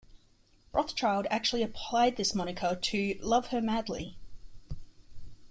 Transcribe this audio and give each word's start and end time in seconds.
Rothchild 0.73 1.27
actually 1.29 1.61
applied 1.61 2.15
this 2.15 2.33
moniker 2.33 2.75
to 2.75 3.19
"Love 3.21 3.49
Her 3.49 3.61
Madly". 3.61 4.17